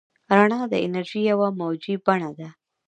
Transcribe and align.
رڼا 0.37 0.59
د 0.71 0.73
انرژۍ 0.85 1.21
یوه 1.31 1.47
موجي 1.59 1.95
بڼه 2.05 2.31
ده. 2.39 2.49